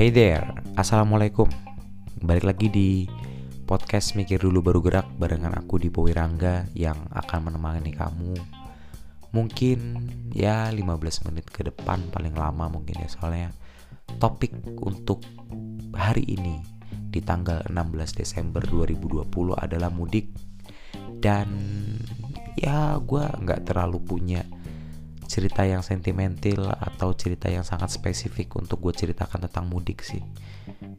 [0.00, 1.44] Hey there, Assalamualaikum.
[2.24, 3.04] Balik lagi di
[3.68, 8.32] podcast Mikir Dulu Baru Gerak Barengan aku di Powirangga yang akan menemani kamu
[9.36, 9.78] Mungkin
[10.32, 13.12] ya 15 menit ke depan paling lama mungkin ya.
[13.12, 13.52] Soalnya
[14.16, 15.20] topik untuk
[15.92, 20.32] hari ini di tanggal 16 Desember 2020 adalah mudik.
[21.20, 21.52] Dan
[22.56, 24.48] ya gue nggak terlalu punya
[25.30, 30.18] cerita yang sentimental atau cerita yang sangat spesifik untuk gue ceritakan tentang mudik sih.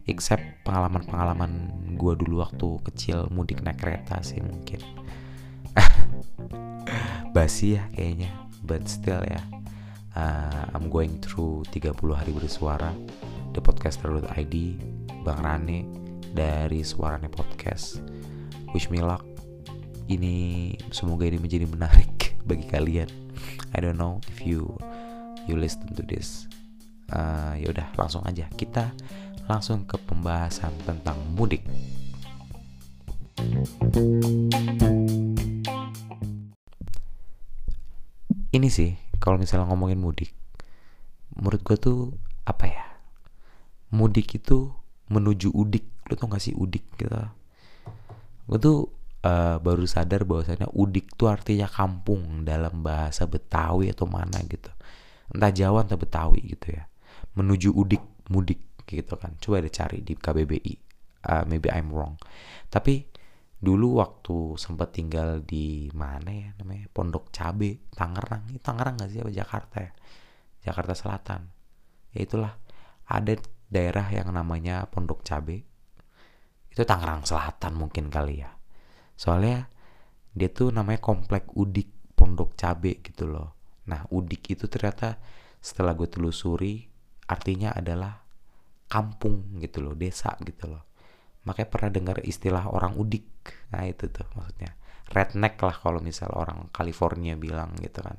[0.08, 1.52] Except pengalaman-pengalaman
[2.00, 4.80] gue dulu waktu kecil mudik naik kereta sih mungkin.
[7.36, 8.32] Basi ya kayaknya
[8.64, 9.44] but still ya.
[10.16, 12.96] Uh, I'm going through 30 hari bersuara.
[13.52, 14.56] The podcaster.id
[15.28, 15.84] Bang Rane
[16.32, 18.00] dari Suarane Podcast.
[18.72, 19.28] Wish me luck.
[20.08, 23.21] Ini semoga ini menjadi menarik bagi kalian
[23.72, 24.76] I don't know if you
[25.48, 26.48] you listen to this.
[27.12, 28.96] Uh, ya udah langsung aja kita
[29.52, 31.64] langsung ke pembahasan tentang mudik.
[38.52, 40.36] Ini sih kalau misalnya ngomongin mudik,
[41.36, 42.00] menurut gue tuh
[42.44, 42.86] apa ya?
[43.92, 44.72] Mudik itu
[45.12, 47.16] menuju udik, lo tau gak sih udik gitu?
[48.48, 54.42] Gue tuh uh, baru sadar bahwasanya udik tuh artinya kampung dalam bahasa Betawi atau mana
[54.46, 54.70] gitu.
[55.32, 56.84] Entah Jawa entah Betawi gitu ya.
[57.38, 59.38] Menuju udik mudik gitu kan.
[59.40, 60.74] Coba deh cari di KBBI
[61.30, 62.18] uh, maybe I'm wrong.
[62.68, 63.08] Tapi
[63.62, 66.90] dulu waktu sempat tinggal di mana ya namanya?
[66.90, 68.50] Pondok Cabe Tangerang.
[68.50, 69.22] Ini Tangerang gak sih?
[69.22, 69.92] Apa Jakarta ya?
[70.62, 71.42] Jakarta Selatan.
[72.14, 72.54] Ya itulah.
[73.12, 73.38] Ada
[73.72, 75.64] daerah yang namanya Pondok Cabe.
[76.72, 78.61] Itu Tangerang Selatan mungkin kali ya
[79.22, 79.70] soalnya
[80.34, 83.54] dia tuh namanya komplek udik pondok cabe gitu loh.
[83.86, 85.22] Nah udik itu ternyata
[85.62, 86.90] setelah gue telusuri
[87.30, 88.18] artinya adalah
[88.90, 90.90] kampung gitu loh desa gitu loh.
[91.46, 93.30] Makanya pernah dengar istilah orang udik.
[93.70, 94.74] Nah itu tuh maksudnya.
[95.12, 98.18] Redneck lah kalau misal orang California bilang gitu kan.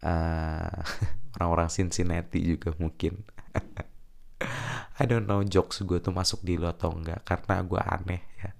[0.00, 0.80] Uh,
[1.36, 3.20] orang-orang Cincinnati juga mungkin.
[5.00, 8.53] I don't know jokes gue tuh masuk di lo atau enggak karena gue aneh ya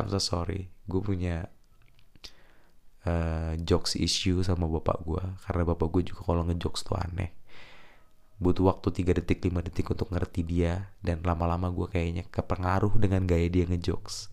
[0.00, 0.72] I'm so sorry.
[0.88, 1.46] Gue punya
[3.04, 7.36] uh, jokes issue sama bapak gue karena bapak gue juga kalau ngejokes tuh aneh.
[8.40, 10.88] Butuh waktu 3 detik 5 detik untuk ngerti dia.
[11.04, 14.32] Dan lama-lama gue kayaknya kepengaruh dengan gaya dia ngejokes.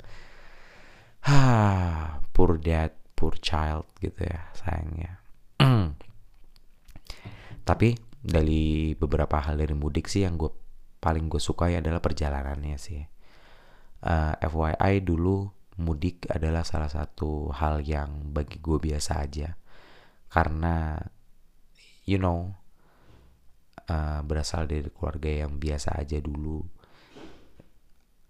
[1.28, 5.20] Ha poor dad poor child gitu ya sayangnya.
[7.68, 7.90] Tapi
[8.22, 10.54] dari beberapa hal dari mudik sih yang gue
[11.02, 13.02] paling gue sukai adalah perjalanannya sih.
[13.98, 19.54] Uh, eh, FYI dulu mudik adalah salah satu hal yang bagi gue biasa aja.
[20.28, 20.98] Karena
[22.10, 22.52] you know
[23.88, 26.66] uh, berasal dari keluarga yang biasa aja dulu.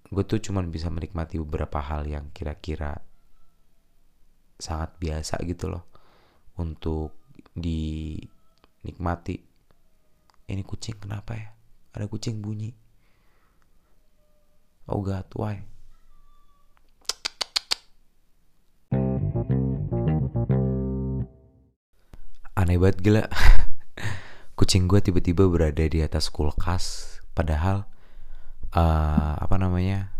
[0.07, 2.95] Gue tuh cuman bisa menikmati beberapa hal yang kira-kira
[4.55, 5.87] sangat biasa gitu loh.
[6.59, 7.15] Untuk
[7.55, 9.35] dinikmati.
[10.47, 11.51] Ini kucing kenapa ya?
[11.91, 12.71] Ada kucing bunyi.
[14.87, 15.76] Oh God, why?
[22.77, 23.25] Aneh banget gila.
[24.61, 27.89] Kucing gue tiba-tiba berada di atas kulkas, padahal
[28.69, 30.13] uh, apa namanya?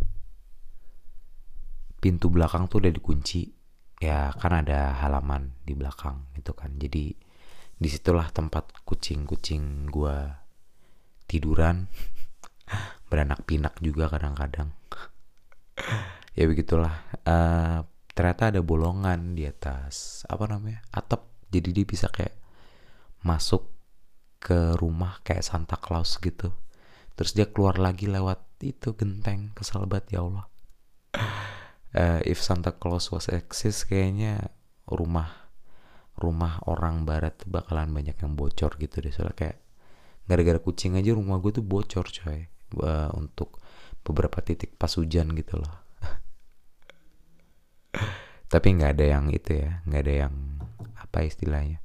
[2.02, 3.54] Pintu belakang tuh udah dikunci.
[4.02, 6.74] Ya kan ada halaman di belakang gitu kan.
[6.82, 7.14] Jadi
[7.78, 10.18] di situlah tempat kucing-kucing gue
[11.30, 11.86] tiduran
[13.14, 14.74] beranak pinak juga kadang-kadang
[16.38, 17.86] ya begitulah uh,
[18.18, 22.37] ternyata ada bolongan di atas apa namanya atap jadi dia bisa kayak
[23.26, 23.66] masuk
[24.38, 26.54] ke rumah kayak Santa Claus gitu.
[27.18, 30.46] Terus dia keluar lagi lewat itu genteng kesal banget ya Allah.
[31.98, 34.54] Uh, if Santa Claus was exist kayaknya
[34.86, 35.50] rumah
[36.18, 39.14] rumah orang barat bakalan banyak yang bocor gitu deh.
[39.14, 39.58] Soalnya kayak
[40.30, 42.50] gara-gara kucing aja rumah gue tuh bocor coy.
[42.68, 43.64] Uh, untuk
[44.04, 45.76] beberapa titik pas hujan gitu loh.
[48.52, 50.36] Tapi nggak ada yang itu ya nggak ada yang
[51.00, 51.80] apa istilahnya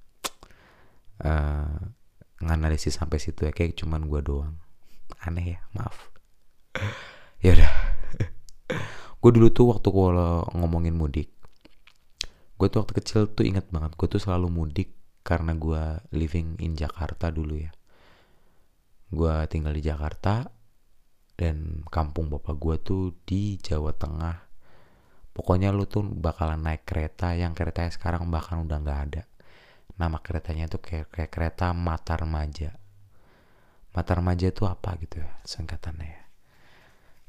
[1.23, 1.79] uh,
[2.43, 4.55] nganalisis sampai situ ya kayak cuman gue doang.
[5.23, 5.97] Aneh ya maaf.
[7.43, 7.75] Ya udah.
[9.19, 11.27] Gue dulu tuh waktu kalau ngomongin mudik
[12.63, 14.95] gue tuh waktu kecil tuh inget banget gue tuh selalu mudik
[15.27, 17.75] karena gue living in Jakarta dulu ya.
[19.11, 20.47] Gue tinggal di Jakarta
[21.35, 24.39] dan kampung bapak gue tuh di Jawa Tengah.
[25.35, 29.23] Pokoknya lu tuh bakalan naik kereta yang keretanya sekarang bahkan udah nggak ada
[30.01, 32.83] nama keretanya tuh kayak, kayak kereta mata remaja
[33.93, 36.23] mata remaja itu apa gitu ya singkatannya ya.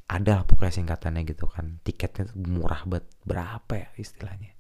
[0.04, 1.80] Ada lah pokoknya singkatannya gitu kan.
[1.83, 3.07] Tiketnya murah banget.
[3.24, 4.51] Berapa ya istilahnya?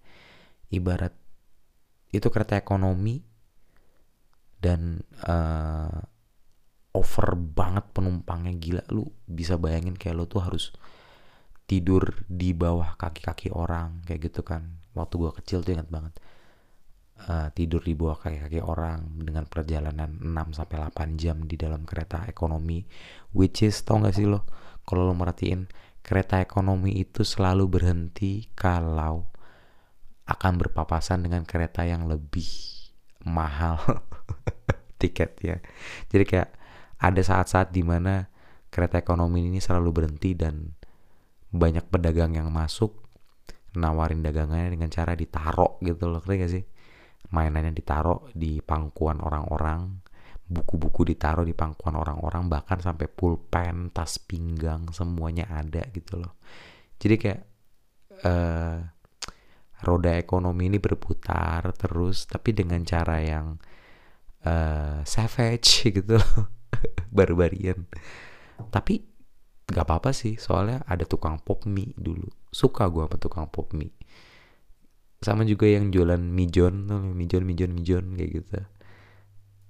[0.71, 1.13] Ibarat
[2.13, 3.23] itu kereta ekonomi
[4.59, 5.99] dan uh,
[6.95, 8.53] over banget penumpangnya.
[8.55, 10.75] Gila lu bisa bayangin kayak lu tuh harus
[11.63, 14.83] tidur di bawah kaki-kaki orang kayak gitu kan.
[14.95, 16.17] Waktu gua kecil tuh ingat banget
[17.29, 22.27] uh, tidur di bawah kaki-kaki orang dengan perjalanan 6 sampai 8 jam di dalam kereta
[22.27, 22.83] ekonomi
[23.35, 24.43] which is tau gak sih lo
[24.83, 25.67] kalau lo merhatiin
[26.03, 29.31] kereta ekonomi itu selalu berhenti kalau
[30.27, 32.47] akan berpapasan dengan kereta yang lebih
[33.23, 33.79] mahal
[35.01, 35.57] tiket ya
[36.11, 36.49] jadi kayak
[36.99, 38.27] ada saat-saat di mana
[38.71, 40.75] kereta ekonomi ini selalu berhenti dan
[41.53, 43.03] banyak pedagang yang masuk
[43.75, 46.63] nawarin dagangannya dengan cara ditaruh gitu loh keren gak sih
[47.31, 50.03] mainannya ditaruh di pangkuan orang-orang
[50.43, 56.35] buku-buku ditaruh di pangkuan orang-orang bahkan sampai pulpen tas pinggang semuanya ada gitu loh.
[56.99, 57.41] Jadi kayak
[58.27, 58.77] uh,
[59.83, 63.55] roda ekonomi ini berputar terus tapi dengan cara yang
[64.45, 66.51] uh, savage gitu loh
[67.09, 67.87] barbarian.
[68.69, 68.99] Tapi
[69.63, 72.27] gak apa-apa sih soalnya ada tukang pop mie dulu.
[72.51, 73.95] Suka gue sama tukang pop mie
[75.23, 76.85] sama juga yang jualan mijon
[77.15, 78.59] mijon mijon mijon kayak gitu.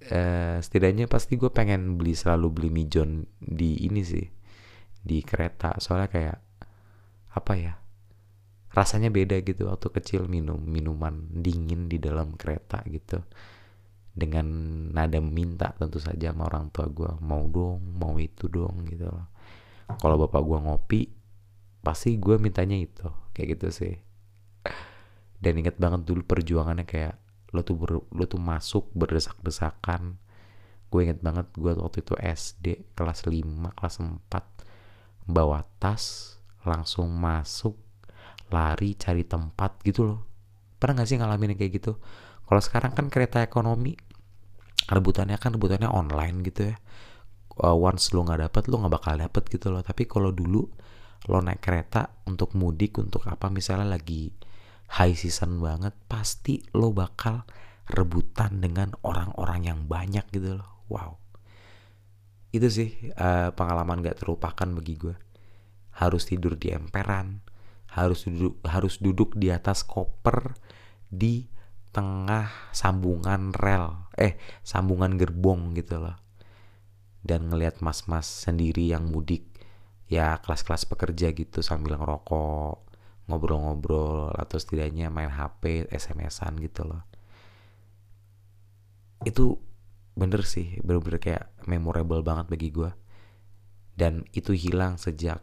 [0.03, 4.25] Uh, setidaknya pasti gue pengen beli selalu beli mijon di ini sih
[5.00, 5.79] di kereta.
[5.79, 6.38] Soalnya kayak
[7.33, 7.73] apa ya
[8.73, 9.69] rasanya beda gitu.
[9.69, 13.23] Waktu kecil minum minuman dingin di dalam kereta gitu.
[14.13, 14.45] Dengan
[14.94, 19.29] nada minta tentu saja sama orang tua gue mau dong mau itu dong gitu loh.
[19.88, 21.01] Kalau bapak gue ngopi
[21.83, 24.12] pasti gue mintanya itu kayak gitu sih
[25.44, 27.19] dan inget banget dulu perjuangannya kayak
[27.51, 30.16] lo tuh ber, lo tuh masuk berdesak-desakan.
[30.88, 37.75] Gue inget banget gue waktu itu SD kelas 5 kelas 4 bawa tas langsung masuk
[38.56, 40.19] lari cari tempat gitu loh.
[40.80, 42.00] Pernah gak sih ngalamin kayak gitu?
[42.48, 44.00] Kalau sekarang kan kereta ekonomi
[44.88, 46.75] rebutannya kan rebutannya online gitu ya.
[47.54, 49.86] Once lo nggak dapet lo nggak bakal dapet gitu loh.
[49.86, 50.66] Tapi kalau dulu
[51.30, 54.28] lo naik kereta untuk mudik untuk apa misalnya lagi
[54.94, 57.45] high season banget pasti lo bakal
[57.90, 60.86] rebutan dengan orang-orang yang banyak gitu loh.
[60.88, 61.12] Wow.
[62.54, 65.16] Itu sih uh, pengalaman gak terlupakan bagi gue.
[65.98, 67.42] Harus tidur di emperan
[67.94, 70.57] harus duduk harus duduk di atas koper
[71.13, 71.46] di
[71.94, 74.34] tengah sambungan rel eh
[74.66, 76.18] sambungan gerbong gitu loh.
[77.24, 79.46] Dan ngelihat mas-mas sendiri yang mudik
[80.10, 82.93] ya kelas-kelas pekerja gitu sambil ngerokok
[83.28, 87.04] ngobrol-ngobrol atau setidaknya main HP, SMS-an gitu loh.
[89.24, 89.64] Itu
[90.14, 92.92] bener sih, bener-bener kayak memorable banget bagi gue.
[93.94, 95.40] Dan itu hilang sejak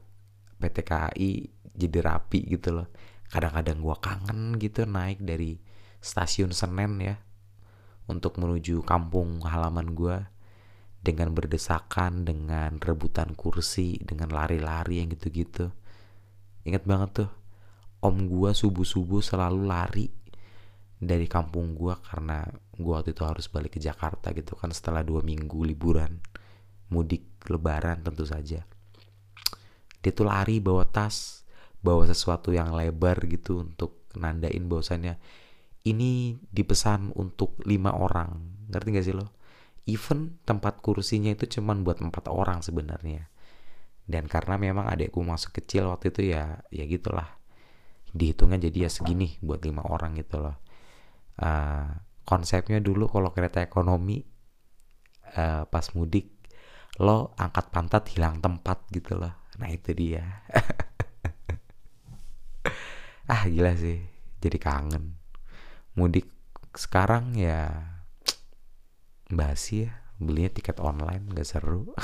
[0.61, 1.31] PT KAI
[1.73, 2.89] jadi rapi gitu loh.
[3.31, 5.57] Kadang-kadang gue kangen gitu naik dari
[6.03, 7.17] stasiun Senen ya
[8.11, 10.19] untuk menuju kampung halaman gue
[11.01, 15.73] dengan berdesakan, dengan rebutan kursi, dengan lari-lari yang gitu-gitu.
[16.69, 17.31] Ingat banget tuh
[18.01, 20.09] om gua subuh-subuh selalu lari
[21.01, 22.45] dari kampung gua karena
[22.77, 26.21] gua waktu itu harus balik ke Jakarta gitu kan setelah dua minggu liburan
[26.91, 28.67] mudik lebaran tentu saja.
[30.01, 31.47] Dia tuh lari bawa tas
[31.81, 35.17] bawa sesuatu yang lebar gitu untuk nandain bahwasannya
[35.89, 38.37] ini dipesan untuk lima orang.
[38.69, 39.33] Ngerti gak sih lo?
[39.89, 43.33] Even tempat kursinya itu cuman buat empat orang sebenarnya.
[44.05, 47.40] Dan karena memang adekku masuk kecil waktu itu ya ya gitulah
[48.11, 50.57] dihitungnya jadi ya segini buat lima orang gitu loh.
[51.41, 51.89] Uh,
[52.27, 54.21] konsepnya dulu kalau kereta ekonomi
[55.35, 56.37] uh, pas mudik
[57.01, 59.33] lo angkat pantat hilang tempat gitu loh.
[59.59, 60.25] Nah itu dia.
[63.31, 64.03] Ah gila sih.
[64.43, 65.15] Jadi kangen.
[65.95, 66.27] Mudik
[66.75, 67.71] sekarang ya
[69.31, 70.03] basi ya.
[70.19, 71.87] Belinya tiket online gak seru.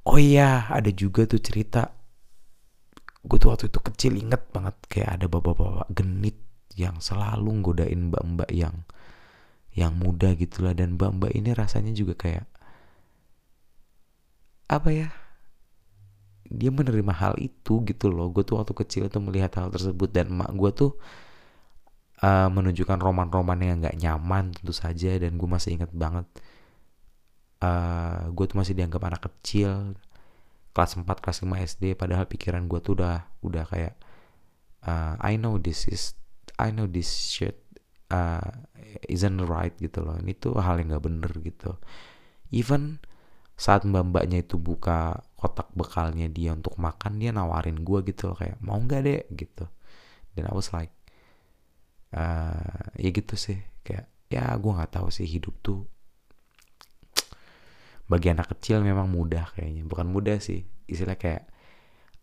[0.00, 1.99] Oh iya ada juga tuh cerita
[3.20, 6.36] gue tuh waktu itu kecil inget banget kayak ada bapak-bapak genit
[6.78, 8.86] yang selalu nggodain mbak-mbak yang
[9.76, 10.72] yang muda gitulah.
[10.72, 12.46] Dan mbak-mbak ini rasanya juga kayak
[14.70, 15.08] apa ya
[16.50, 18.32] dia menerima hal itu gitu loh.
[18.32, 20.90] Gue tuh waktu kecil tuh melihat hal tersebut dan mak gue tuh
[22.24, 25.14] uh, menunjukkan roman-roman yang nggak nyaman tentu saja.
[25.20, 26.26] Dan gue masih inget banget
[27.64, 29.94] uh, gue tuh masih dianggap anak kecil
[30.70, 33.98] kelas 4 kelas 5 SD padahal pikiran gue tuh udah udah kayak
[34.86, 36.14] uh, I know this is
[36.60, 37.56] I know this shit
[38.12, 38.50] uh,
[39.08, 40.18] isn't right gitu loh.
[40.20, 41.78] Ini tuh hal yang nggak bener gitu.
[42.52, 43.00] Even
[43.56, 48.36] saat mbak mbaknya itu buka kotak bekalnya dia untuk makan dia nawarin gue gitu loh
[48.36, 49.64] kayak mau nggak deh gitu.
[50.36, 50.92] Dan I was like
[52.12, 53.60] uh, ya gitu sih.
[53.86, 55.86] Kayak ya gue nggak tahu sih hidup tuh
[58.10, 59.86] bagi anak kecil memang mudah kayaknya.
[59.86, 61.46] Bukan mudah sih istilah kayak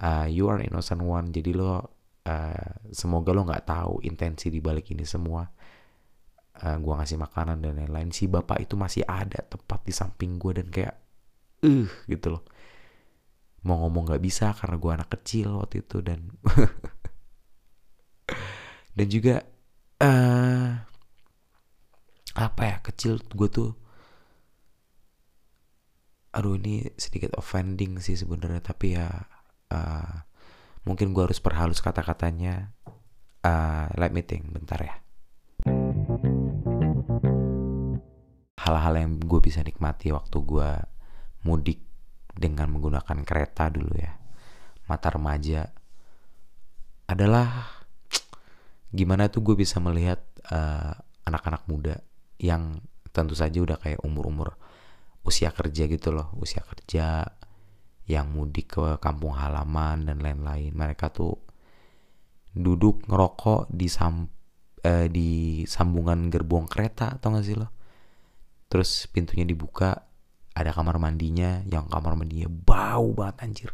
[0.03, 1.96] uh, you are innocent one jadi lo
[2.27, 5.48] uh, semoga lo nggak tahu intensi di balik ini semua.
[6.58, 8.12] Uh, gue ngasih makanan dan lain-lain.
[8.12, 11.00] Si bapak itu masih ada tepat di samping gue dan kayak
[11.63, 12.44] uh gitu loh.
[13.63, 16.36] Mau ngomong nggak bisa karena gue anak kecil waktu itu dan
[18.98, 19.36] dan juga
[20.03, 20.84] uh,
[22.38, 23.87] apa ya kecil gue tuh
[26.36, 29.08] aduh ini sedikit offending sih sebenarnya tapi ya
[29.72, 30.14] uh,
[30.84, 32.72] mungkin gue harus perhalus kata-katanya.
[33.44, 34.96] Uh, let me think bentar ya.
[38.60, 40.70] Hal-hal yang gue bisa nikmati waktu gue
[41.48, 41.80] mudik
[42.38, 44.14] dengan menggunakan kereta dulu ya
[44.88, 45.68] mata remaja
[47.08, 47.68] adalah
[48.92, 50.94] gimana tuh gue bisa melihat anak eh,
[51.28, 51.96] anak-anak muda
[52.40, 52.80] yang
[53.12, 54.56] tentu saja udah kayak umur-umur
[55.28, 57.28] usia kerja gitu loh usia kerja
[58.08, 60.72] yang mudik ke kampung halaman dan lain-lain.
[60.72, 61.36] Mereka tuh
[62.56, 64.32] duduk ngerokok di sam
[64.82, 67.68] eh, di sambungan gerbong kereta atau gak sih lo?
[68.72, 70.08] Terus pintunya dibuka
[70.56, 73.72] ada kamar mandinya yang kamar mandinya bau banget anjir.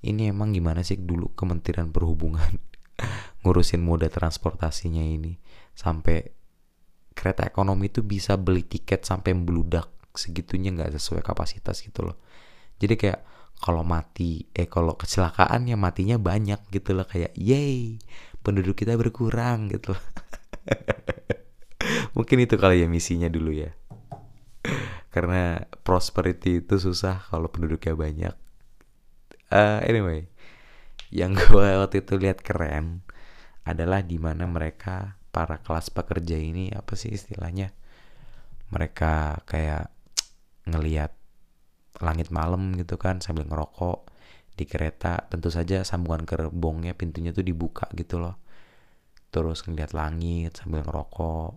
[0.00, 2.56] Ini emang gimana sih dulu Kementerian Perhubungan
[3.44, 5.36] ngurusin moda transportasinya ini?
[5.76, 6.24] Sampai
[7.12, 12.16] kereta ekonomi itu bisa beli tiket sampai membludak segitunya nggak sesuai kapasitas gitu loh.
[12.80, 13.20] Jadi kayak
[13.60, 18.00] kalau mati eh kalau kecelakaan ya matinya banyak gitu loh kayak yay
[18.40, 20.04] penduduk kita berkurang gitu loh.
[22.16, 23.70] mungkin itu kali ya misinya dulu ya.
[25.10, 28.34] Karena prosperity itu susah kalau penduduknya banyak.
[29.50, 30.30] Uh, anyway
[31.10, 33.02] yang gue waktu itu lihat keren
[33.66, 37.74] adalah di mana mereka para kelas pekerja ini apa sih istilahnya?
[38.70, 39.90] Mereka kayak
[40.68, 41.14] ngelihat
[42.00, 44.08] langit malam gitu kan sambil ngerokok
[44.56, 48.36] di kereta tentu saja sambungan gerbongnya pintunya tuh dibuka gitu loh
[49.30, 51.56] terus ngeliat langit sambil ngerokok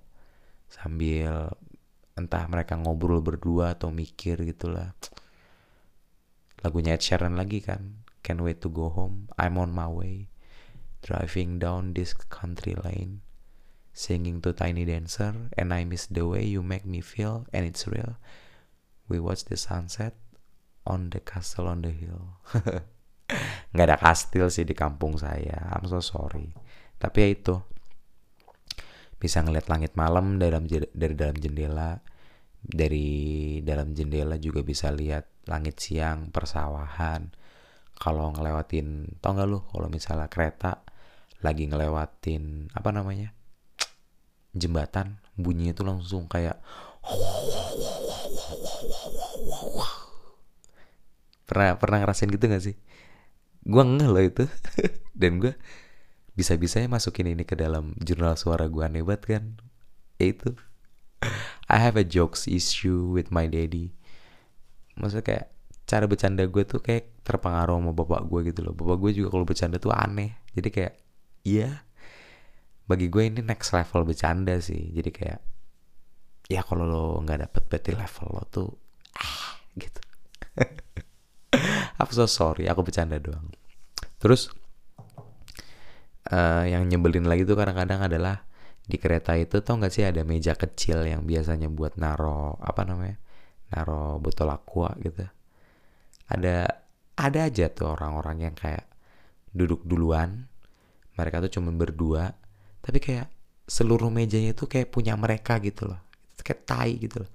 [0.70, 1.52] sambil
[2.14, 4.94] entah mereka ngobrol berdua atau mikir gitulah
[6.64, 9.28] lagunya Ed Sheeran lagi kan Can't wait to go home.
[9.36, 10.32] I'm on my way.
[11.04, 13.20] Driving down this country lane.
[13.92, 15.52] Singing to Tiny Dancer.
[15.60, 17.46] And I miss the way you make me feel.
[17.52, 18.16] And it's real.
[19.14, 20.18] We watch the sunset
[20.90, 22.42] on the castle on the hill.
[23.78, 25.70] Nggak ada kastil sih di kampung saya.
[25.70, 26.50] I'm so sorry.
[26.98, 27.56] Tapi ya itu.
[29.22, 32.02] Bisa ngeliat langit malam dalam dari dalam jendela.
[32.58, 37.30] Dari dalam jendela juga bisa lihat langit siang, persawahan
[38.04, 40.84] kalau ngelewatin tau gak lu kalau misalnya kereta
[41.40, 43.32] lagi ngelewatin apa namanya
[44.52, 46.62] jembatan bunyinya tuh langsung kayak
[51.54, 52.76] pernah pernah ngerasain gitu gak sih?
[53.64, 54.46] Gue ngeh loh itu.
[55.20, 55.54] Dan gue
[56.34, 59.44] bisa bisanya masukin ini ke dalam jurnal suara gue aneh banget kan?
[60.18, 60.58] Ya itu.
[61.70, 63.96] I have a jokes issue with my daddy.
[65.00, 65.46] Maksudnya kayak
[65.88, 68.74] cara bercanda gue tuh kayak terpengaruh sama bapak gue gitu loh.
[68.76, 70.36] Bapak gue juga kalau bercanda tuh aneh.
[70.58, 70.94] Jadi kayak
[71.46, 71.86] iya.
[72.84, 74.92] Bagi gue ini next level bercanda sih.
[74.92, 75.40] Jadi kayak
[76.52, 78.70] ya kalau lo nggak dapet berarti level lo tuh
[79.20, 80.02] ah gitu.
[82.02, 83.54] Aku so sorry aku bercanda doang.
[84.18, 84.50] Terus
[86.34, 88.44] uh, yang nyebelin lagi tuh kadang-kadang adalah
[88.84, 93.16] di kereta itu tau gak sih ada meja kecil yang biasanya buat naro apa namanya
[93.72, 95.24] naro botol aqua gitu.
[96.28, 96.68] Ada
[97.14, 98.90] ada aja tuh orang-orang yang kayak
[99.54, 100.50] duduk duluan
[101.14, 102.34] mereka tuh cuma berdua
[102.82, 103.30] tapi kayak
[103.70, 106.02] seluruh mejanya itu kayak punya mereka gitu loh
[106.44, 107.32] kayak tai gitu loh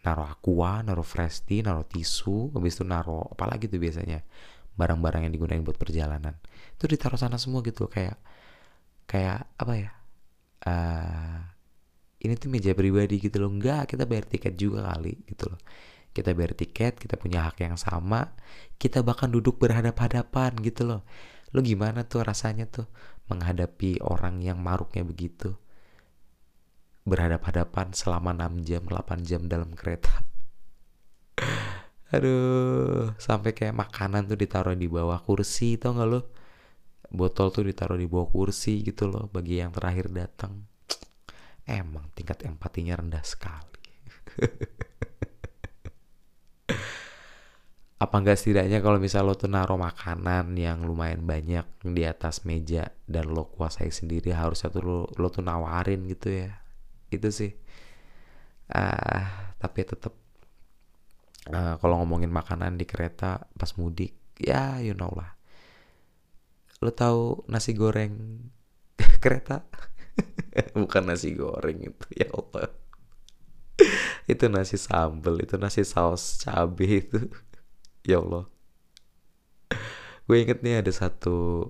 [0.00, 4.24] naruh aqua, naruh fresh tea, naruh tisu, habis itu naruh apalagi tuh biasanya
[4.72, 6.40] barang-barang yang digunakan buat perjalanan
[6.80, 7.92] itu ditaruh sana semua gitu loh.
[7.92, 8.16] kayak
[9.04, 9.90] kayak apa ya
[10.64, 11.38] uh,
[12.24, 15.60] ini tuh meja pribadi gitu loh enggak kita bayar tiket juga kali gitu loh
[16.10, 18.34] kita bayar tiket, kita punya hak yang sama,
[18.82, 21.00] kita bahkan duduk berhadap-hadapan gitu loh.
[21.54, 22.86] Lo gimana tuh rasanya tuh
[23.30, 25.54] menghadapi orang yang maruknya begitu?
[27.10, 30.22] Berhadap-hadapan selama 6 jam, 8 jam dalam kereta.
[32.14, 36.20] Aduh, sampai kayak makanan tuh ditaruh di bawah kursi, tau gak lo?
[37.10, 40.70] Botol tuh ditaruh di bawah kursi gitu loh, bagi yang terakhir datang.
[41.70, 43.78] emang tingkat empatinya rendah sekali
[48.00, 52.88] apa enggak setidaknya kalau misal lo tuh naruh makanan yang lumayan banyak di atas meja
[53.04, 56.48] dan lo kuasai sendiri harusnya tuh lo, lo tuh nawarin gitu ya
[57.10, 57.52] itu sih.
[58.70, 59.26] Uh,
[59.58, 60.14] tapi tetap
[61.50, 65.34] uh, kalau ngomongin makanan di kereta pas mudik ya you know lah.
[66.80, 68.46] Lo tahu nasi goreng
[69.24, 69.66] kereta?
[70.78, 72.72] Bukan nasi goreng itu ya Allah.
[74.32, 77.32] Itu nasi sambal itu nasi saus cabai itu.
[78.04, 78.44] Ya Allah.
[80.28, 81.66] Gue inget nih ada satu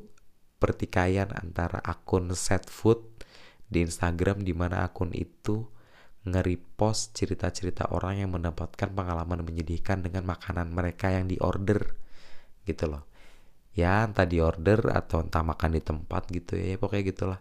[0.60, 3.00] pertikaian antara akun set food
[3.70, 5.64] di Instagram di mana akun itu
[6.26, 11.96] nge-repost cerita-cerita orang yang mendapatkan pengalaman menyedihkan dengan makanan mereka yang diorder
[12.68, 13.08] gitu loh.
[13.72, 17.40] Ya entah diorder atau entah makan di tempat gitu ya, ya pokoknya gitulah.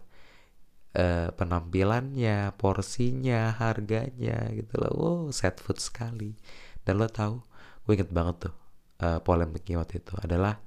[0.90, 4.92] E, penampilannya porsinya harganya gitu loh.
[4.96, 6.38] Wow set food sekali.
[6.86, 7.42] Dan lo tahu
[7.84, 8.54] gue inget banget tuh
[9.02, 10.60] uh, polemiknya waktu itu adalah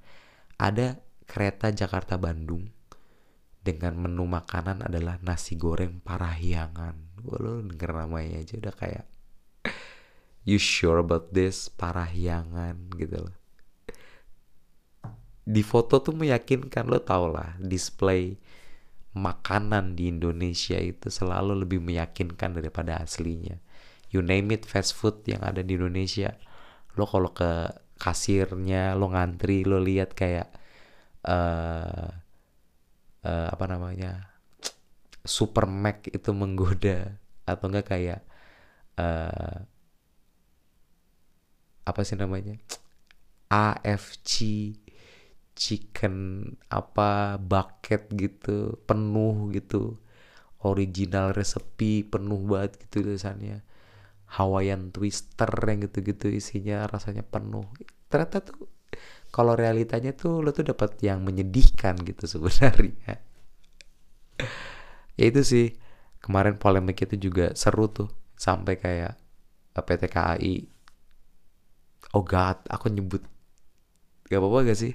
[0.58, 2.67] ada kereta Jakarta Bandung
[3.63, 7.24] dengan menu makanan adalah nasi goreng parahyangan.
[7.24, 9.08] Lo denger namanya aja udah kayak
[10.43, 13.36] you sure about this parahyangan gitu loh.
[15.43, 18.36] Di foto tuh meyakinkan lo tau lah display
[19.15, 23.60] makanan di Indonesia itu selalu lebih meyakinkan daripada aslinya.
[24.12, 26.36] You name it fast food yang ada di Indonesia.
[27.00, 30.51] Lo kalau ke kasirnya lo ngantri lo lihat kayak
[31.24, 32.23] uh,
[33.24, 34.32] uh, apa namanya
[35.24, 38.22] super Mac itu menggoda atau enggak kayak
[39.00, 39.64] uh,
[41.83, 42.55] apa sih namanya
[43.51, 44.36] AFC
[45.53, 46.16] chicken
[46.72, 50.00] apa bucket gitu penuh gitu
[50.64, 53.62] original resepi penuh banget gitu tulisannya
[54.33, 57.70] Hawaiian twister yang gitu-gitu isinya rasanya penuh.
[58.09, 58.66] Ternyata tuh
[59.33, 63.17] kalau realitanya tuh lo tuh dapat yang menyedihkan gitu sebenarnya.
[65.17, 65.65] Ya itu sih
[66.22, 69.13] kemarin polemik itu juga seru tuh sampai kayak
[69.74, 70.55] eh, PT KAI
[72.13, 73.25] oh god aku nyebut
[74.29, 74.93] gak apa-apa gak sih?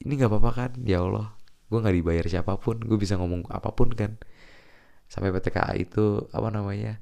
[0.00, 0.70] Ini gak apa-apa kan?
[0.88, 4.16] Ya Allah gue nggak dibayar siapa pun gue bisa ngomong apa pun kan.
[5.12, 6.96] Sampai PT KAI itu apa namanya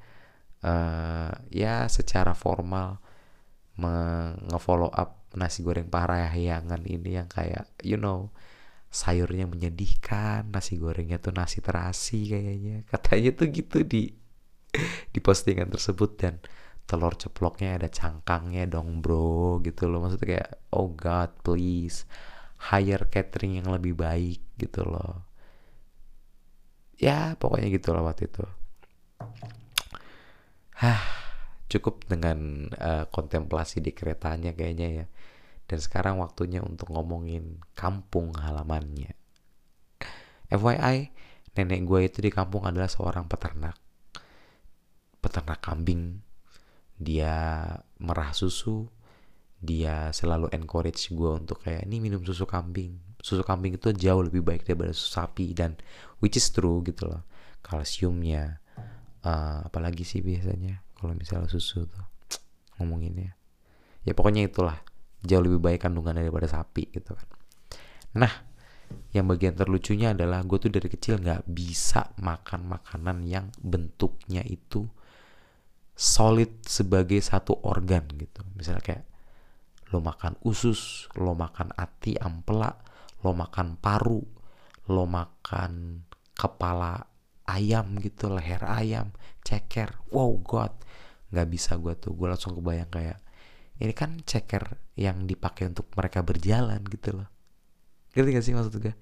[0.66, 2.98] uh, ya secara formal
[3.78, 8.28] nge-follow up nasi goreng parahyangan ini yang kayak you know
[8.92, 12.84] sayurnya menyedihkan nasi gorengnya tuh nasi terasi kayaknya.
[12.84, 14.12] Katanya tuh gitu di
[15.12, 16.36] di postingan tersebut dan
[16.84, 20.04] telur ceploknya ada cangkangnya dong bro gitu loh.
[20.04, 22.04] Maksudnya kayak oh god please
[22.68, 25.24] hire catering yang lebih baik gitu loh.
[27.00, 28.44] Ya pokoknya gitu loh waktu itu.
[30.82, 31.21] Hah,
[31.72, 35.06] cukup dengan uh, kontemplasi di keretanya kayaknya ya.
[35.64, 39.16] Dan sekarang waktunya untuk ngomongin kampung halamannya.
[40.52, 41.08] FYI,
[41.56, 43.80] nenek gue itu di kampung adalah seorang peternak.
[45.24, 46.20] Peternak kambing.
[47.00, 47.64] Dia
[47.96, 48.84] merah susu.
[49.62, 53.00] Dia selalu encourage gue untuk kayak ini minum susu kambing.
[53.22, 55.78] Susu kambing itu jauh lebih baik daripada susu sapi dan
[56.20, 57.22] which is true gitu loh.
[57.62, 58.60] Kalsiumnya,
[59.24, 62.06] uh, apalagi sih biasanya kalau misalnya susu tuh
[62.78, 63.34] ngomonginnya.
[64.06, 64.78] Ya pokoknya itulah
[65.26, 67.26] jauh lebih baik kandungan daripada sapi gitu kan.
[68.22, 68.32] Nah
[69.10, 74.86] yang bagian terlucunya adalah gue tuh dari kecil nggak bisa makan makanan yang bentuknya itu
[75.98, 78.46] solid sebagai satu organ gitu.
[78.54, 79.04] Misalnya kayak
[79.90, 82.72] lo makan usus lo makan ati ampela
[83.26, 84.24] lo makan paru
[84.88, 86.00] lo makan
[86.32, 86.96] kepala
[87.44, 89.12] ayam gitu leher ayam
[89.44, 90.00] ceker.
[90.08, 90.72] Wow god
[91.32, 92.12] nggak bisa gue tuh.
[92.12, 93.18] Gue langsung kebayang kayak
[93.80, 97.28] ini kan ceker yang dipakai untuk mereka berjalan gitu loh.
[98.12, 98.92] Ngerti gak sih maksud gue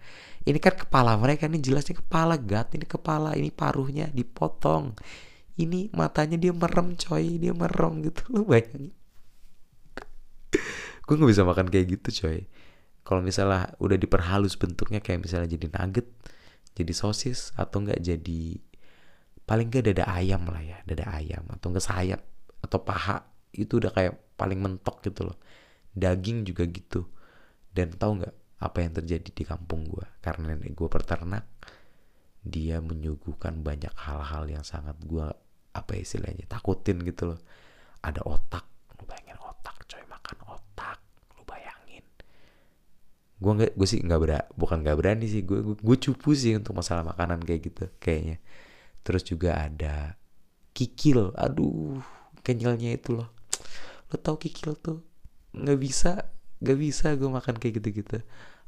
[0.47, 4.97] ini kan kepala mereka ini jelasnya kepala gat ini kepala ini paruhnya dipotong.
[5.61, 8.97] Ini matanya dia merem coy dia merem gitu lo bayangin.
[11.05, 12.49] Gue nggak bisa makan kayak gitu coy.
[13.05, 16.09] Kalau misalnya udah diperhalus bentuknya kayak misalnya jadi nugget
[16.73, 18.62] jadi sosis atau enggak jadi
[19.51, 22.23] paling enggak dada ayam lah ya dada ayam atau enggak sayap
[22.63, 25.35] atau paha itu udah kayak paling mentok gitu loh.
[25.91, 27.03] Daging juga gitu.
[27.75, 31.49] Dan tahu nggak apa yang terjadi di kampung gue karena nenek gue peternak
[32.45, 35.27] dia menyuguhkan banyak hal-hal yang sangat gue
[35.75, 37.41] apa istilahnya takutin gitu loh.
[38.07, 38.65] Ada otak
[39.03, 41.11] lu bayangin otak coy makan otak
[43.41, 46.77] gue nggak gue sih nggak berani bukan nggak berani sih gue gue cupu sih untuk
[46.77, 48.37] masalah makanan kayak gitu kayaknya
[49.03, 50.21] terus juga ada
[50.73, 51.33] kikil.
[51.37, 52.01] Aduh
[52.41, 53.29] kenyalnya itu loh.
[54.11, 55.05] Lo tau kikil tuh?
[55.55, 56.13] Nggak bisa
[56.61, 58.21] nggak bisa gue makan kayak gitu-gitu.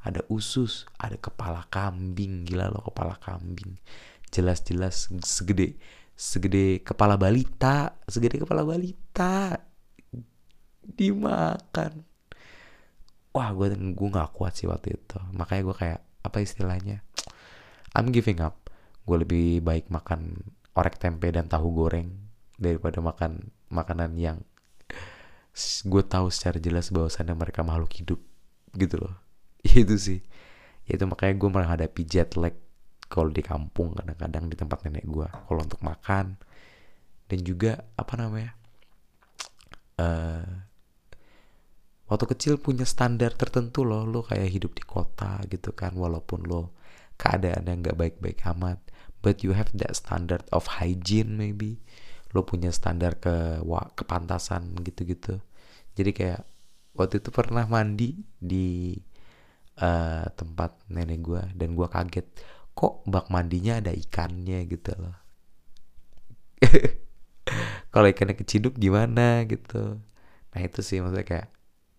[0.03, 2.45] Ada usus ada kepala kambing.
[2.45, 3.77] Gila lo kepala kambing.
[4.33, 5.77] Jelas-jelas segede
[6.13, 9.57] segede kepala balita segede kepala balita
[10.83, 12.05] dimakan.
[13.33, 15.17] Wah gue gue nggak kuat sih waktu itu.
[15.33, 17.01] Makanya gue kayak apa istilahnya?
[17.93, 18.62] I'm giving up
[19.03, 20.39] gue lebih baik makan
[20.73, 22.09] orek tempe dan tahu goreng
[22.57, 24.37] daripada makan makanan yang
[25.85, 28.19] gue tahu secara jelas bahwasannya mereka makhluk hidup
[28.73, 29.13] gitu loh.
[29.61, 30.21] Itu sih.
[30.89, 32.57] Itu makanya gue menghadapi jet lag
[33.05, 36.39] kalau di kampung kadang-kadang di tempat nenek gue kalau untuk makan.
[37.29, 38.51] Dan juga apa namanya
[40.01, 40.45] uh,
[42.09, 46.77] waktu kecil punya standar tertentu loh lo kayak hidup di kota gitu kan walaupun lo
[47.17, 48.81] keadaan yang nggak baik-baik amat
[49.23, 51.79] but you have that standard of hygiene maybe.
[52.35, 53.63] Lo punya standar ke
[53.95, 55.39] kepantasan gitu-gitu.
[55.95, 56.41] Jadi kayak
[56.93, 58.99] waktu itu pernah mandi di
[59.79, 62.27] uh, tempat nenek gue dan gue kaget
[62.73, 64.65] kok bak mandinya ada ikannya?
[64.67, 65.15] gitu loh.
[67.93, 70.01] Kalau ikannya keciduk gimana gitu.
[70.53, 71.47] Nah itu sih maksudnya kayak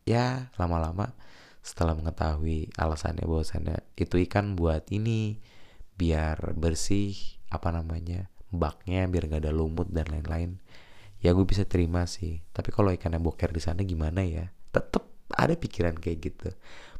[0.04, 1.16] ya lama-lama
[1.64, 5.40] setelah mengetahui alasannya bahwasannya itu ikan buat ini
[5.94, 7.14] biar bersih
[7.50, 10.62] apa namanya baknya biar gak ada lumut dan lain-lain.
[11.18, 12.44] Ya gue bisa terima sih.
[12.54, 14.52] Tapi kalau ikannya boker di sana gimana ya?
[14.70, 15.02] Tetep
[15.34, 16.48] ada pikiran kayak gitu.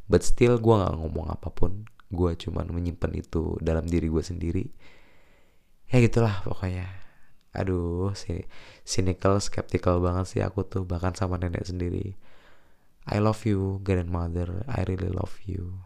[0.09, 1.87] But still gue nggak ngomong apa pun.
[2.11, 4.65] Gue cuman menyimpan itu dalam diri gue sendiri.
[5.89, 6.89] Ya gitulah pokoknya.
[7.55, 8.43] Aduh sini
[8.83, 12.17] cynical skeptical banget sih aku tuh bahkan sama nenek sendiri.
[13.05, 14.65] I love you grandmother.
[14.65, 15.85] I really love you.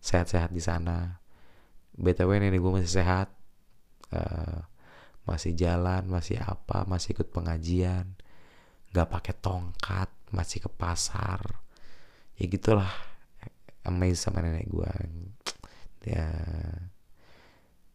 [0.00, 1.20] Sehat-sehat di sana
[1.98, 3.28] btw nenek gue masih sehat
[4.14, 4.62] uh,
[5.26, 8.16] masih jalan masih apa masih ikut pengajian
[8.94, 11.40] nggak pakai tongkat masih ke pasar.
[12.38, 12.88] Ya gitulah
[13.84, 14.92] amazed sama nenek gue
[16.08, 16.28] ya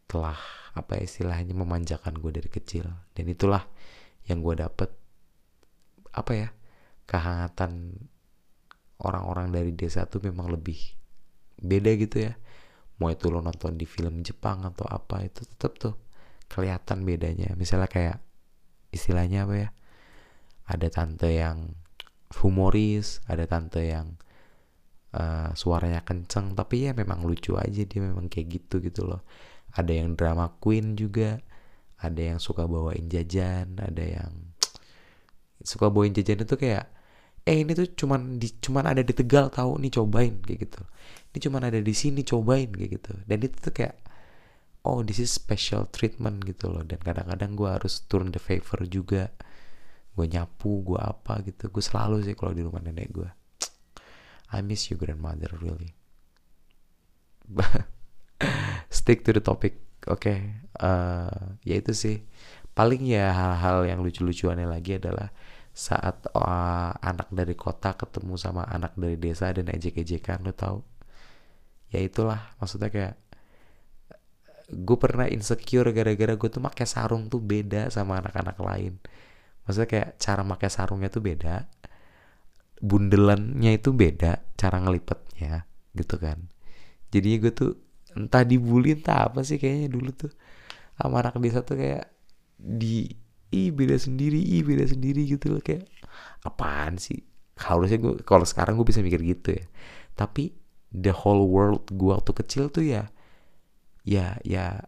[0.06, 0.38] telah
[0.74, 2.86] apa istilahnya memanjakan gue dari kecil.
[3.14, 3.66] Dan itulah
[4.30, 4.90] yang gue dapet
[6.14, 6.48] apa ya
[7.10, 7.98] kehangatan
[9.02, 10.78] orang-orang dari desa tuh memang lebih
[11.58, 12.34] beda gitu ya
[13.02, 15.94] mau itu lo nonton di film Jepang atau apa itu tetap tuh
[16.46, 17.52] kelihatan bedanya.
[17.58, 18.18] Misalnya kayak
[18.94, 19.68] istilahnya apa ya
[20.70, 21.74] ada tante yang
[22.38, 24.14] humoris ada tante yang
[25.10, 29.26] uh, suaranya kenceng tapi ya memang lucu aja dia memang kayak gitu gitu loh.
[29.74, 31.42] Ada yang drama queen juga
[31.98, 34.54] ada yang suka bawain jajan ada yang
[35.70, 36.93] suka bawain jajan itu kayak
[37.44, 40.82] eh ini tuh cuman di cuman ada di Tegal tahu nih cobain kayak gitu.
[41.32, 43.12] Ini cuman ada di sini cobain kayak gitu.
[43.28, 43.96] Dan itu tuh kayak
[44.88, 46.80] oh this is special treatment gitu loh.
[46.84, 49.28] Dan kadang-kadang gue harus turun the favor juga.
[50.16, 51.68] Gue nyapu gue apa gitu.
[51.68, 53.30] Gue selalu sih kalau di rumah nenek gue
[54.54, 55.98] I miss you grandmother really.
[58.88, 59.76] Stick to the topic
[60.06, 60.22] oke.
[60.22, 60.64] Okay.
[60.78, 62.22] uh, ya itu sih.
[62.74, 65.30] Paling ya hal-hal yang lucu-lucuannya lagi adalah
[65.74, 70.86] saat uh, anak dari kota ketemu sama anak dari desa dan ejek-ejekan lo tau
[71.90, 73.14] ya itulah maksudnya kayak
[74.70, 78.96] gue pernah insecure gara-gara gue tuh pakai sarung tuh beda sama anak-anak lain.
[79.64, 81.68] Maksudnya kayak cara pakai sarungnya tuh beda
[82.84, 86.48] bundelannya itu beda cara ngelipetnya gitu kan.
[87.12, 87.72] Jadinya gue tuh
[88.16, 90.32] entah dibully entah apa sih kayaknya dulu tuh
[90.94, 92.08] sama anak desa tuh kayak
[92.58, 93.10] di
[93.50, 95.62] ih beda sendiri ih beda sendiri gitu loh.
[95.62, 95.90] Kayak
[96.46, 97.24] apaan sih?
[97.58, 99.64] Harusnya gue kalau sekarang gue bisa mikir gitu ya.
[100.14, 100.54] Tapi
[100.94, 103.10] the whole world gue waktu kecil tuh ya
[104.06, 104.84] ya ya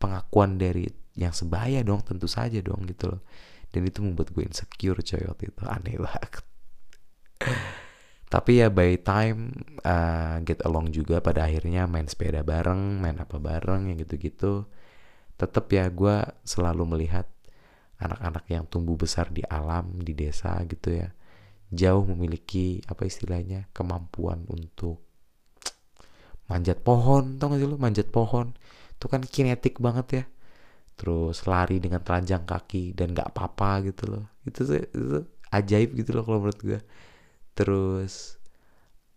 [0.00, 0.88] pengakuan dari
[1.18, 3.22] yang sebaya dong tentu saja dong gitu loh.
[3.72, 5.62] Dan itu membuat gue insecure coy waktu itu.
[5.64, 6.44] Aneh banget.
[8.32, 9.52] Tapi ya by time
[9.84, 14.64] uh, get along juga pada akhirnya main sepeda bareng main apa bareng yang gitu-gitu
[15.36, 17.28] tetap ya gue selalu melihat
[18.02, 21.08] anak-anak yang tumbuh besar di alam di desa gitu ya.
[21.72, 25.00] Jauh memiliki apa istilahnya kemampuan untuk
[26.50, 28.52] manjat pohon tau gak sih lo manjat pohon.
[28.98, 30.24] Itu kan kinetik banget ya.
[30.98, 34.24] Terus lari dengan telanjang kaki dan gak apa-apa gitu loh.
[34.44, 36.80] Itu itu ajaib gitu loh kalau menurut gue
[37.52, 38.40] terus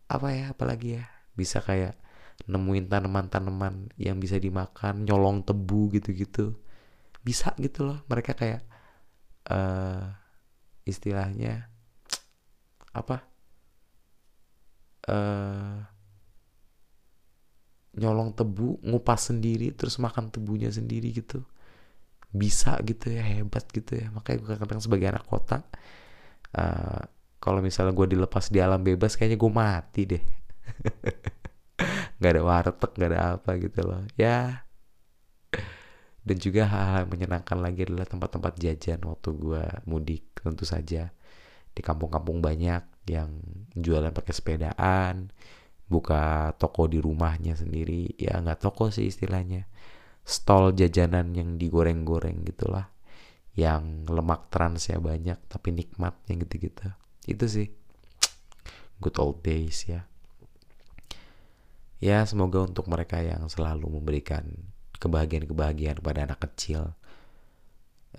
[0.07, 1.05] apa ya apalagi ya?
[1.35, 1.99] Bisa kayak
[2.47, 6.55] nemuin tanaman-tanaman yang bisa dimakan nyolong tebu gitu-gitu.
[7.23, 7.99] Bisa gitu loh.
[8.07, 8.63] Mereka kayak
[9.49, 10.05] uh,
[10.85, 11.69] istilahnya
[12.99, 13.17] apa?
[15.05, 15.85] Uh,
[17.95, 21.45] nyolong tebu ngupas sendiri terus makan tebunya sendiri gitu.
[22.35, 24.11] Bisa gitu ya hebat gitu ya.
[24.11, 25.63] Makanya gue kadang sebagai anak kota
[26.57, 27.03] uh,
[27.37, 30.23] kalau misalnya gue dilepas di alam bebas kayaknya gue mati deh.
[32.17, 34.01] Nggak ada warteg nggak ada apa gitu loh.
[34.15, 34.64] Ya
[36.25, 41.13] dan juga hal-hal yang menyenangkan lagi adalah tempat-tempat jajan waktu gue mudik tentu saja.
[41.69, 43.29] Di kampung-kampung banyak yang
[43.77, 45.29] jualan pakai sepedaan
[45.85, 48.17] buka toko di rumahnya sendiri.
[48.17, 49.69] Ya nggak toko sih istilahnya.
[50.25, 52.89] Stall jajanan yang digoreng-goreng gitulah.
[53.53, 56.89] Yang lemak transnya banyak tapi nikmat yang gitu-gitu.
[57.29, 57.69] Itu sih.
[58.97, 60.09] Good old days ya.
[62.01, 66.95] Ya semoga untuk mereka yang selalu memberikan kebahagiaan-kebahagiaan kepada anak kecil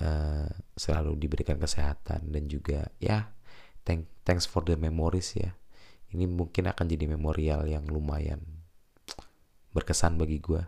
[0.01, 3.33] uh, selalu diberikan kesehatan dan juga ya
[3.87, 5.55] thank, thanks for the memories ya.
[6.11, 8.43] Ini mungkin akan jadi memorial yang lumayan
[9.75, 10.65] berkesan bagi gue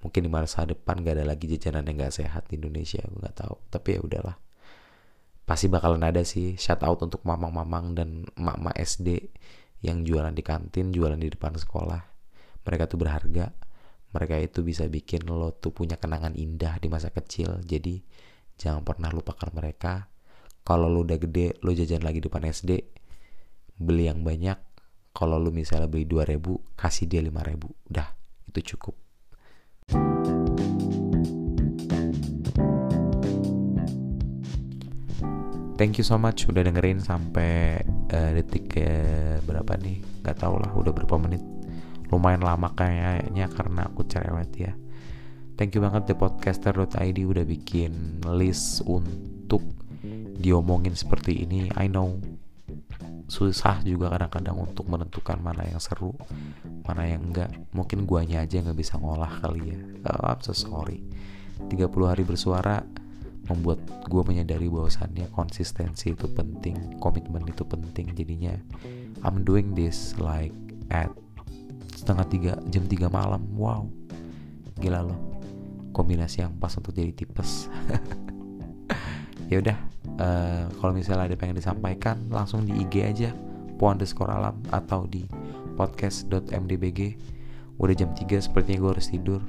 [0.00, 3.36] mungkin di masa depan gak ada lagi jajanan yang gak sehat di Indonesia gue nggak
[3.36, 3.56] tahu.
[3.68, 4.36] Tapi ya udahlah.
[5.44, 6.56] Pasti bakalan ada sih.
[6.56, 9.08] Shout out untuk mamang-mamang dan emak-emak SD
[9.84, 12.00] yang jualan di kantin jualan di depan sekolah.
[12.64, 13.52] Mereka tuh berharga
[14.10, 17.62] mereka itu bisa bikin lo tuh punya kenangan indah di masa kecil.
[17.62, 18.02] Jadi
[18.58, 20.10] jangan pernah lupakan mereka.
[20.66, 22.70] Kalau lo udah gede lo jajan lagi depan SD
[23.78, 24.58] beli yang banyak.
[25.14, 28.08] Kalau lo misalnya beli 2000 kasih dia 5000 udah
[28.50, 28.94] itu cukup.
[35.80, 37.80] Thank you so much udah dengerin sampai
[38.12, 38.86] uh, detik ke
[39.48, 40.04] berapa nih?
[40.20, 41.40] Gak tau lah udah berapa menit
[42.10, 44.72] lumayan lama kayaknya karena aku cerewet ya.
[45.54, 49.60] Thank you banget thepodcaster.id udah bikin list untuk
[50.40, 51.68] diomongin seperti ini.
[51.76, 52.16] I know
[53.30, 56.16] susah juga kadang-kadang untuk menentukan mana yang seru
[56.82, 57.52] mana yang enggak.
[57.70, 59.78] Mungkin guanya aja nggak bisa ngolah kali ya.
[60.10, 61.06] Oh, I'm so sorry.
[61.70, 62.82] 30 hari bersuara
[63.46, 68.56] membuat gue menyadari bahwasannya konsistensi itu penting komitmen itu penting jadinya.
[69.22, 70.54] I'm doing this like
[70.90, 71.12] at
[72.00, 73.44] setengah tiga jam tiga malam.
[73.52, 73.92] Wow.
[74.80, 75.20] Gila loh.
[75.92, 77.68] Kombinasi yang pas untuk jadi tipes.
[79.50, 79.76] Ya udah
[80.22, 83.34] uh, kalau misalnya ada pengen disampaikan langsung di IG aja
[83.82, 85.26] po underscore alam atau di
[85.74, 87.18] podcast.mdbg
[87.82, 89.42] udah jam 3 sepertinya gue harus tidur.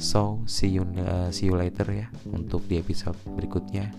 [0.00, 3.92] So see you uh, see you later ya untuk di episode berikutnya.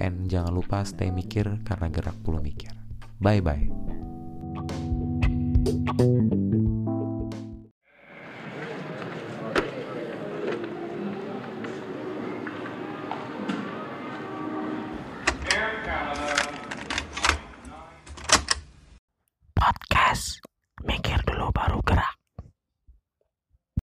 [0.00, 2.72] And jangan lupa stay mikir karena gerak puluh mikir.
[3.20, 3.68] Bye bye